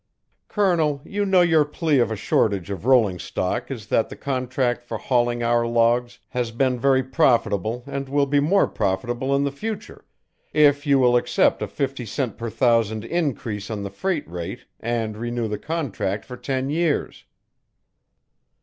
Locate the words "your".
1.41-1.63